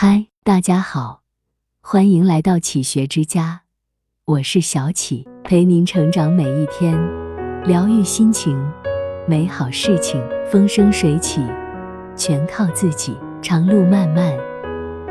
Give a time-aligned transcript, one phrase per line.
[0.00, 1.22] 嗨，大家好，
[1.80, 3.62] 欢迎来到启学之家，
[4.26, 6.96] 我是小启，陪您成长每一天，
[7.64, 8.56] 疗愈心情，
[9.26, 11.44] 美好事情风生水起，
[12.14, 13.18] 全靠自己。
[13.42, 14.32] 长路漫漫，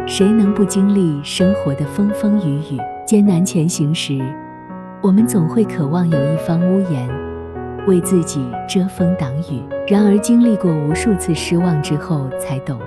[0.07, 2.79] 谁能不经历生活的风风雨雨？
[3.05, 4.17] 艰难前行时，
[5.03, 7.09] 我们总会渴望有一方屋檐，
[7.87, 9.61] 为自己遮风挡雨。
[9.85, 12.79] 然而，经历过无数次失望之后，才懂。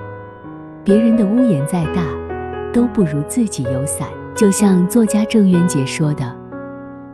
[0.83, 2.01] 别人的屋檐再大，
[2.73, 4.07] 都不如自己有伞。
[4.33, 6.23] 就像作家郑渊洁说的：“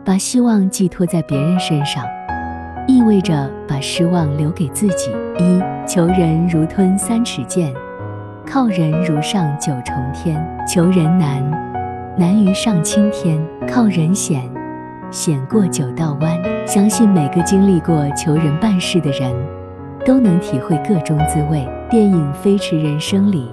[0.02, 2.02] 把希望寄托在别人身上，
[2.86, 7.74] 意味着把失望留给自己。”一求人如吞三尺剑，
[8.46, 10.42] 靠人如上九重天。
[10.66, 11.42] 求人难，
[12.16, 14.48] 难于上青天；靠人险，
[15.10, 16.38] 险过九道弯。
[16.66, 19.34] 相信每个经历过求人办事的人，
[20.06, 21.68] 都能体会个中滋味。
[21.90, 23.50] 电影《飞驰人生》里。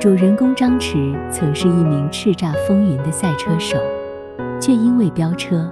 [0.00, 3.76] 主人公张弛曾是一名叱咤风云的赛车手，
[4.58, 5.70] 却因为飙车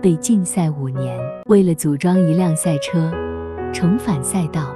[0.00, 1.20] 被禁赛五年。
[1.50, 3.12] 为了组装一辆赛车，
[3.70, 4.74] 重返赛道，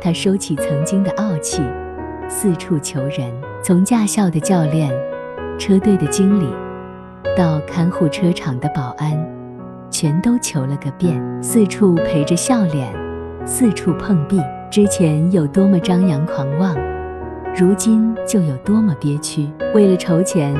[0.00, 1.64] 他收起曾经的傲气，
[2.28, 3.28] 四处求人。
[3.60, 4.88] 从驾校的教练、
[5.58, 6.46] 车队的经理，
[7.36, 9.18] 到看护车场的保安，
[9.90, 11.20] 全都求了个遍。
[11.42, 12.88] 四处陪着笑脸，
[13.44, 14.40] 四处碰壁。
[14.70, 16.76] 之前有多么张扬狂妄？
[17.54, 19.46] 如今就有多么憋屈。
[19.74, 20.54] 为了筹钱，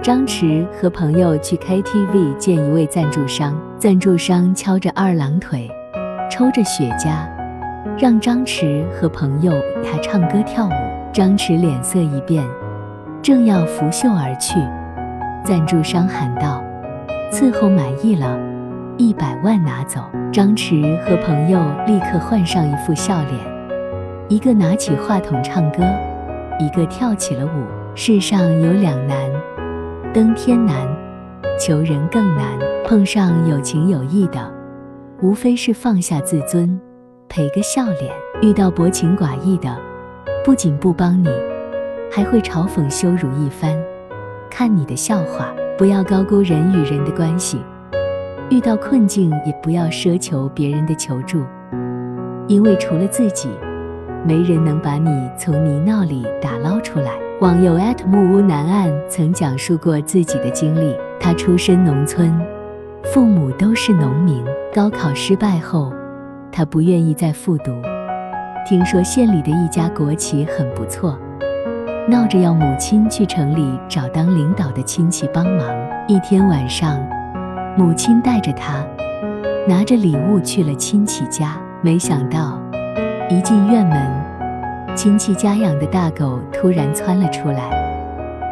[0.00, 3.60] 张弛和朋友去 KTV 见一位赞助商。
[3.78, 5.68] 赞助商敲着二郎腿，
[6.30, 7.26] 抽着雪茄，
[7.98, 10.72] 让张弛和朋友他唱歌跳舞。
[11.12, 12.44] 张弛脸色一变，
[13.20, 14.60] 正要拂袖而去，
[15.44, 16.62] 赞助商喊道
[17.32, 18.38] ：“伺候满意了，
[18.96, 20.00] 一百万拿走。”
[20.32, 23.40] 张弛和朋友立刻换上一副笑脸，
[24.28, 25.82] 一个拿起话筒唱歌。
[26.60, 27.64] 一个跳起了舞。
[27.96, 29.16] 世上有两难，
[30.14, 30.86] 登天难，
[31.58, 32.46] 求人更难。
[32.86, 34.52] 碰上有情有义的，
[35.22, 36.80] 无非是放下自尊，
[37.28, 38.12] 赔个笑脸；
[38.42, 39.76] 遇到薄情寡义的，
[40.44, 41.28] 不仅不帮你，
[42.10, 43.76] 还会嘲讽羞辱一番，
[44.50, 45.52] 看你的笑话。
[45.78, 47.58] 不要高估人与人的关系，
[48.50, 51.42] 遇到困境也不要奢求别人的求助，
[52.48, 53.48] 因为除了自己。
[54.24, 57.12] 没人能把你从泥淖里打捞出来。
[57.40, 60.94] 网友木屋南岸曾讲述过自己的经历。
[61.18, 62.32] 他出身农村，
[63.04, 64.42] 父母都是农民。
[64.74, 65.92] 高考失败后，
[66.52, 67.72] 他不愿意再复读。
[68.68, 71.18] 听说县里的一家国企很不错，
[72.08, 75.66] 闹着要母亲去城里找当领导的亲戚帮忙。
[76.06, 76.98] 一天晚上，
[77.76, 78.84] 母亲带着他，
[79.66, 82.59] 拿着礼物去了亲戚家，没想到。
[83.30, 87.70] 一进院门，亲戚家养的大狗突然窜了出来，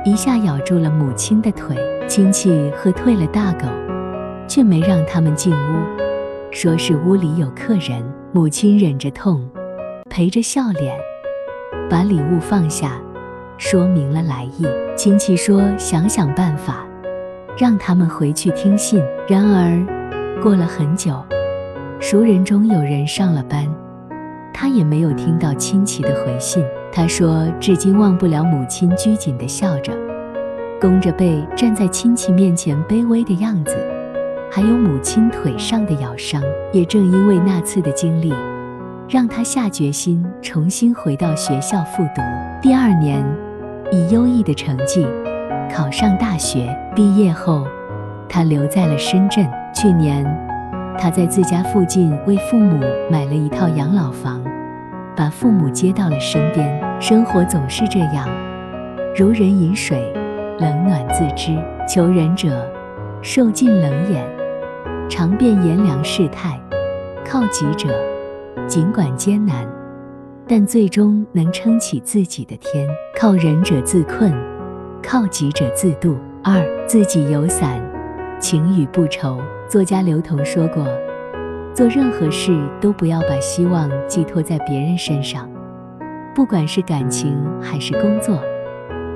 [0.05, 1.77] 一下咬住了母亲的腿。
[2.07, 3.67] 亲戚喝退了大狗，
[4.47, 5.83] 却没让他们进屋，
[6.53, 8.01] 说是屋里有客人。
[8.31, 9.45] 母亲忍着痛，
[10.09, 10.97] 陪着笑脸，
[11.91, 12.93] 把礼物放下，
[13.57, 14.65] 说明了来意。
[14.97, 16.87] 亲戚说想想办法，
[17.59, 19.03] 让他们回去听信。
[19.29, 21.21] 然而，过了很久，
[21.99, 23.67] 熟人中有人上了班。
[24.53, 26.65] 他也没有听到亲戚的回信。
[26.91, 29.93] 他说，至今忘不了母亲拘谨地笑着，
[30.81, 33.77] 弓着背站在亲戚面前卑微的样子，
[34.51, 36.43] 还有母亲腿上的咬伤。
[36.73, 38.33] 也正因为那次的经历，
[39.09, 42.23] 让他下决心重新回到学校复读。
[42.61, 43.25] 第二年，
[43.91, 45.07] 以优异的成绩
[45.71, 46.77] 考上大学。
[46.95, 47.67] 毕业后，
[48.29, 49.49] 他留在了深圳。
[49.75, 50.25] 去年，
[50.99, 54.43] 他在自家附近为父母买了一套养老房。
[55.17, 58.29] 把父母接到了身边，生活总是这样，
[59.17, 60.13] 如人饮水，
[60.61, 61.57] 冷暖自知。
[61.89, 62.71] 求人者，
[63.21, 64.25] 受尽冷眼，
[65.09, 66.61] 尝遍炎凉世态；
[67.25, 67.89] 靠己者，
[68.69, 69.67] 尽管艰难，
[70.47, 72.87] 但最终能撑起自己的天。
[73.19, 74.33] 靠人者自困，
[75.03, 76.17] 靠己者自渡。
[76.45, 77.81] 二，自己有伞，
[78.39, 79.41] 晴雨不愁。
[79.69, 80.87] 作家刘同说过。
[81.75, 85.49] 做任何事都不要把希望寄托在别人身上，
[86.35, 88.43] 不管是感情还是工作，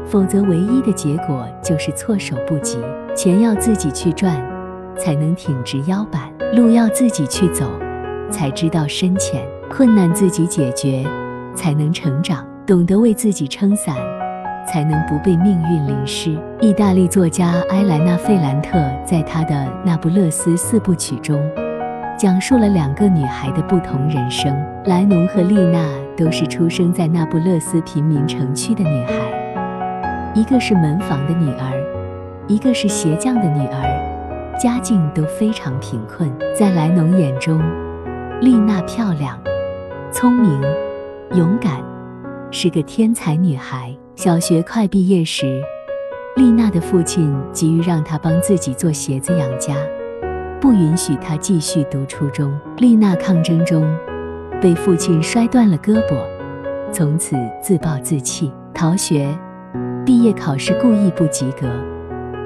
[0.07, 2.79] 否则唯一的结果就是措手不及。
[3.17, 4.41] 钱要自己去赚，
[4.97, 7.67] 才能挺直腰板；路要自己去走，
[8.31, 11.05] 才知道深浅；困难自己解决，
[11.55, 13.97] 才能成长；懂得为自己撑伞，
[14.67, 16.39] 才能不被命运淋湿。
[16.61, 19.55] 意大利作家埃莱娜·费兰特在他的
[19.85, 21.41] 《那不勒斯四部曲》中。
[22.19, 24.55] 讲述了两个女孩的不同人生。
[24.85, 25.85] 莱农和丽娜
[26.17, 29.13] 都是出生在那不勒斯贫民城区的女孩，
[30.35, 31.73] 一个是门房的女儿，
[32.47, 36.31] 一个是鞋匠的女儿，家境都非常贫困。
[36.57, 37.61] 在莱农眼中，
[38.41, 39.37] 丽娜漂亮、
[40.13, 40.61] 聪明、
[41.35, 41.81] 勇敢，
[42.51, 43.97] 是个天才女孩。
[44.15, 45.61] 小学快毕业时，
[46.37, 49.75] 丽娜的父亲急于让她帮自己做鞋子养家，
[50.61, 52.53] 不允许她继续读初中。
[52.77, 53.83] 丽娜抗争中
[54.61, 56.25] 被父亲摔断了胳膊，
[56.93, 59.27] 从此自暴自弃，逃学。
[60.05, 61.67] 毕业考试故意不及格，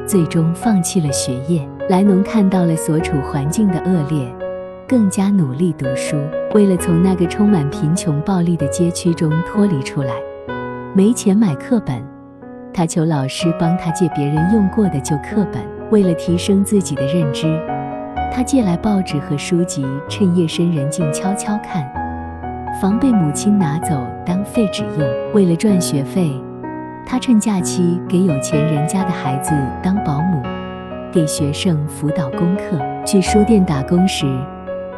[0.06, 1.68] 最终放弃了学业。
[1.90, 4.32] 莱农看到了所处环境的恶劣，
[4.88, 6.16] 更加努力读书。
[6.54, 10.14] 为了从那个充满贫穷暴力的街区中脱离出来。
[10.96, 12.02] 没钱买课本，
[12.72, 15.62] 他求老师帮他借别人用过的旧课本。
[15.90, 17.60] 为了提升自己的认知，
[18.32, 21.86] 他借来报纸和书籍，趁夜深人静悄悄看，
[22.80, 23.94] 防被母亲拿走
[24.24, 25.06] 当废纸用。
[25.34, 26.32] 为了赚学费，
[27.04, 29.52] 他趁假期给有钱人家的孩子
[29.82, 30.42] 当保姆，
[31.12, 32.80] 给学生辅导功课。
[33.04, 34.24] 去书店打工时，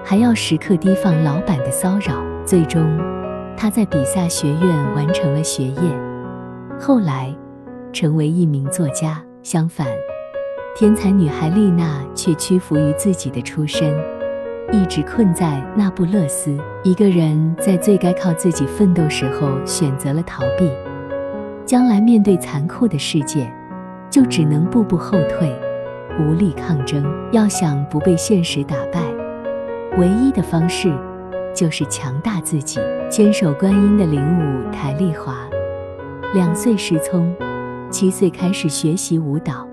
[0.04, 2.14] 还要时刻提防老板的骚扰。
[2.46, 2.86] 最终。
[3.60, 5.82] 他在比萨学院完成了学业，
[6.78, 7.34] 后来
[7.92, 9.20] 成为一名作家。
[9.42, 9.84] 相反，
[10.76, 13.92] 天才女孩丽娜却屈服于自己的出身，
[14.70, 16.56] 一直困在那不勒斯。
[16.84, 20.70] 一个人在最该靠自己奋斗时候选择了逃避，
[21.66, 23.52] 将来面对残酷的世界，
[24.08, 25.52] 就只能步步后退，
[26.20, 27.04] 无力抗争。
[27.32, 29.00] 要想不被现实打败，
[29.98, 30.94] 唯一的方式。
[31.58, 32.78] 就是强大自己。
[33.10, 35.34] 坚守观音的领舞台丽华，
[36.32, 37.34] 两岁失聪，
[37.90, 39.66] 七岁开始学习舞蹈，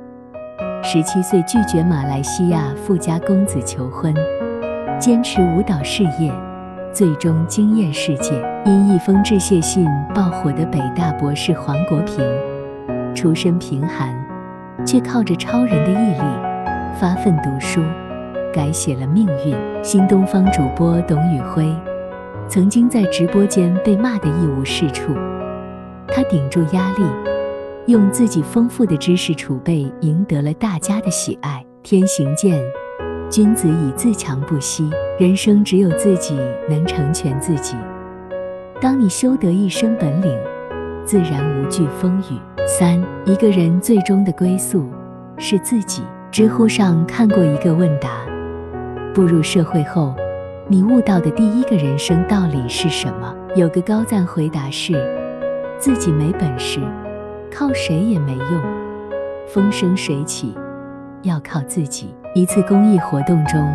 [0.81, 4.11] 十七岁拒绝马来西亚富家公子求婚，
[4.99, 6.33] 坚持舞蹈事业，
[6.91, 8.33] 最终惊艳世界。
[8.65, 12.25] 因一封致谢信爆火的北大博士黄国平，
[13.13, 14.11] 出身贫寒，
[14.83, 17.79] 却靠着超人的毅力，发奋读书。
[18.55, 19.53] 改写了命运。
[19.83, 21.69] 新东方主播董宇辉
[22.47, 25.13] 曾经在直播间被骂得一无是处，
[26.07, 27.03] 他顶住压力，
[27.87, 31.61] 用自己丰富的知识储备赢得了大家的喜爱。
[31.83, 32.63] 天行健，
[33.29, 34.89] 君子以自强不息。
[35.19, 37.75] 人生只有自己能成全自己。
[38.79, 40.33] 当你修得一身本领，
[41.03, 42.39] 自然无惧风雨。
[42.65, 44.89] 三，一个人最终的归宿
[45.37, 46.03] 是自己。
[46.31, 48.09] 知乎上看过一个问答。
[49.15, 50.13] 步入社会后，
[50.67, 53.33] 你悟到的第一个人生道理是什么？
[53.55, 54.91] 有个高赞回答是：
[55.79, 56.81] 自己没本事，
[57.49, 58.61] 靠谁也没用，
[59.47, 60.53] 风生水起
[61.21, 62.13] 要靠自己。
[62.33, 63.65] 一次公益活动中，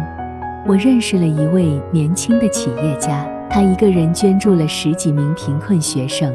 [0.67, 6.31] 我认识了一位年轻的企业家，他一个人捐助了十几名贫困学生，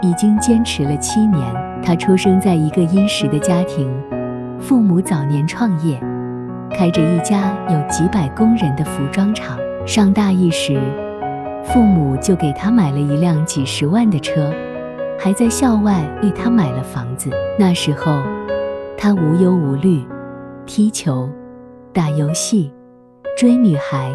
[0.00, 1.44] 已经坚持了七年。
[1.82, 3.86] 他出生在一个殷实的家庭，
[4.58, 6.00] 父母早年创业。
[6.72, 9.58] 开着一家有几百工人的服装厂。
[9.86, 10.80] 上大一时，
[11.64, 14.52] 父母就给他买了一辆几十万的车，
[15.18, 17.30] 还在校外为他买了房子。
[17.58, 18.22] 那时候，
[18.96, 20.04] 他无忧无虑，
[20.66, 21.28] 踢球、
[21.92, 22.70] 打游戏、
[23.36, 24.12] 追女孩，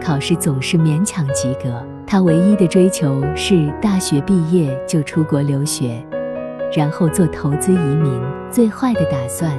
[0.00, 1.82] 考试总是勉强及格。
[2.06, 6.00] 他唯一的追求是大学毕业就出国留学，
[6.76, 8.20] 然后做投资移民。
[8.50, 9.50] 最坏的打算。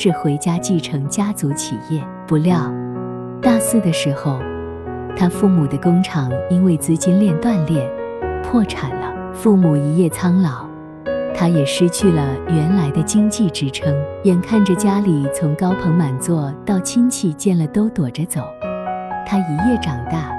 [0.00, 2.72] 是回家继承家族企业，不料
[3.42, 4.38] 大四的时候，
[5.16, 7.84] 他父母的工厂因为资金链断裂
[8.44, 9.12] 破产了。
[9.32, 10.64] 父母一夜苍老，
[11.34, 13.92] 他也失去了原来的经济支撑。
[14.22, 18.42] 眼看着家里从高朋满座到亲戚见了都躲着走，
[19.26, 20.30] 他一夜长大，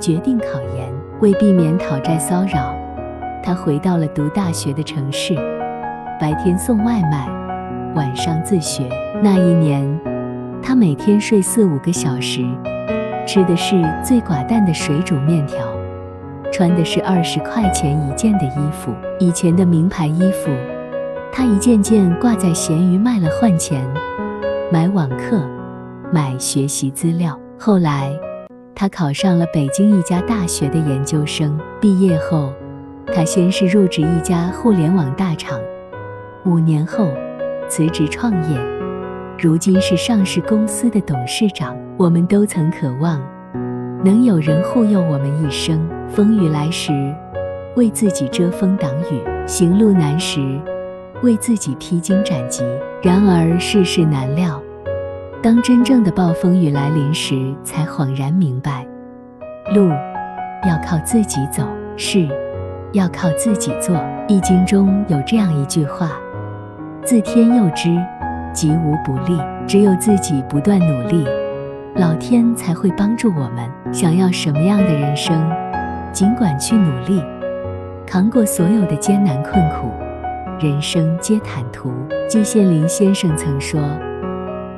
[0.00, 0.90] 决定考研。
[1.20, 2.74] 为避免讨债骚扰，
[3.44, 5.34] 他回到了读大学的城市，
[6.18, 7.41] 白天送外卖。
[7.94, 8.88] 晚上自学。
[9.22, 9.86] 那一年，
[10.62, 12.44] 他每天睡四五个小时，
[13.26, 15.58] 吃的是最寡淡的水煮面条，
[16.52, 18.92] 穿的是二十块钱一件的衣服。
[19.18, 20.50] 以前的名牌衣服，
[21.32, 23.86] 他一件件挂在闲鱼卖了换钱，
[24.72, 25.40] 买网课，
[26.12, 27.38] 买学习资料。
[27.58, 28.10] 后来，
[28.74, 31.58] 他考上了北京一家大学的研究生。
[31.80, 32.52] 毕业后，
[33.14, 35.60] 他先是入职一家互联网大厂，
[36.44, 37.08] 五年后。
[37.74, 38.60] 辞职创业，
[39.38, 41.74] 如今是上市公司的董事长。
[41.96, 43.18] 我们都曾渴望
[44.04, 46.92] 能有人护佑我们一生，风雨来时
[47.74, 50.60] 为自己遮风挡雨，行路难时
[51.22, 52.62] 为自己披荆斩棘。
[53.02, 54.62] 然而世事难料，
[55.42, 58.86] 当真正的暴风雨来临时，才恍然明白，
[59.74, 59.88] 路
[60.68, 62.28] 要靠自己走，事
[62.92, 63.96] 要靠自己做。
[64.28, 66.10] 易经中有这样一句话。
[67.04, 67.90] 自天佑之，
[68.52, 69.36] 吉无不利。
[69.66, 71.26] 只有自己不断努力，
[71.96, 73.68] 老天才会帮助我们。
[73.92, 75.34] 想要什么样的人生，
[76.12, 77.22] 尽管去努力，
[78.06, 79.90] 扛过所有的艰难困苦，
[80.60, 81.92] 人生皆坦途。
[82.28, 83.80] 季羡林先生曾说：“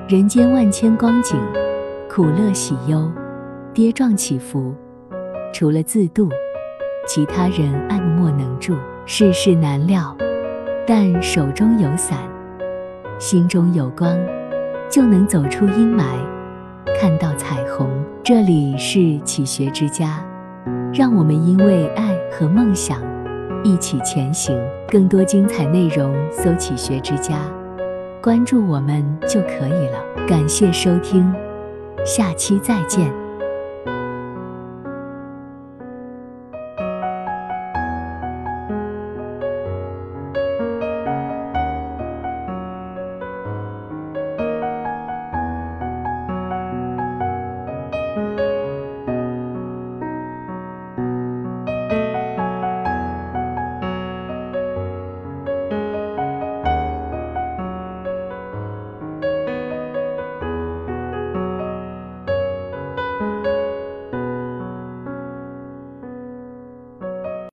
[0.09, 1.38] 人间万千光景，
[2.09, 3.11] 苦乐喜忧，
[3.73, 4.75] 跌撞起伏，
[5.52, 6.31] 除了自渡，
[7.07, 8.75] 其他人爱莫能助。
[9.07, 10.16] 世事难料，
[10.87, 12.19] 但手中有伞，
[13.19, 14.17] 心中有光。”
[14.91, 16.05] 就能走出阴霾，
[17.00, 17.88] 看到彩虹。
[18.23, 20.25] 这里是启学之家，
[20.93, 23.00] 让我们因为爱和梦想
[23.64, 24.57] 一起前行。
[24.87, 27.38] 更多精彩内容，搜“启学之家”，
[28.23, 29.99] 关注我们就可以了。
[30.29, 31.35] 感谢收听，
[32.05, 33.24] 下期再见。